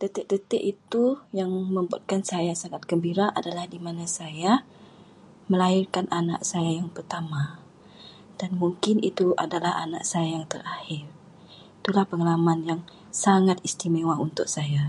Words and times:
Detik-detik 0.00 0.62
itu 0.74 1.04
yang 1.38 1.50
membuatkan 1.76 2.22
saya 2.30 2.52
sangat 2.62 2.82
gembira 2.90 3.26
adalah 3.40 3.64
di 3.72 3.76
mana 3.86 4.04
saya 4.18 4.52
melahirkan 5.50 6.06
anak 6.20 6.40
saya 6.52 6.70
yang 6.78 6.88
pertama 6.96 7.42
dan 8.40 8.50
mungkin 8.62 8.96
itu 9.10 9.26
adalah 9.44 9.72
anak 9.84 10.02
saya 10.10 10.28
yang 10.40 10.46
terakhir. 10.54 11.02
Itulah 11.84 12.04
pengalaman 12.12 12.60
yang 12.70 12.80
sangat 13.24 13.58
istimewa 13.68 14.14
untuk 14.26 14.46
saya. 14.56 14.84